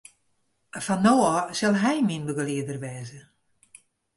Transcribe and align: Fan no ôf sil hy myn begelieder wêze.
Fan 0.85 0.99
no 1.03 1.11
ôf 1.35 1.47
sil 1.59 1.75
hy 1.81 1.95
myn 2.05 2.27
begelieder 2.27 2.77
wêze. 2.83 3.19